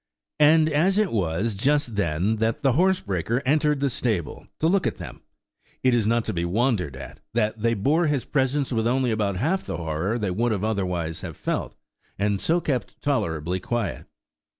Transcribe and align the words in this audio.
And 0.39 0.67
as 0.67 0.97
it 0.97 1.11
was 1.11 1.53
just 1.53 1.95
then 1.95 2.37
that 2.37 2.63
the 2.63 2.71
horsebreaker 2.71 3.39
entered 3.45 3.81
the 3.81 3.89
stable 3.91 4.47
to 4.59 4.65
look 4.65 4.87
at 4.87 4.97
them, 4.97 5.21
it 5.83 5.93
is 5.93 6.07
not 6.07 6.25
to 6.25 6.33
be 6.33 6.43
wondered 6.43 6.95
at 6.95 7.19
that 7.35 7.61
they 7.61 7.75
bore 7.75 8.07
his 8.07 8.25
presence 8.25 8.73
with 8.73 8.87
only 8.87 9.11
about 9.11 9.37
half 9.37 9.63
the 9.67 9.77
horror 9.77 10.17
they 10.17 10.31
would 10.31 10.53
otherwise 10.63 11.21
have 11.21 11.37
felt, 11.37 11.75
and 12.17 12.41
so 12.41 12.59
kept 12.59 12.99
tolerably 12.99 13.59
quiet. 13.59 14.07